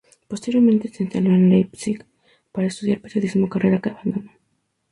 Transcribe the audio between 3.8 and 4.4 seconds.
abandonó.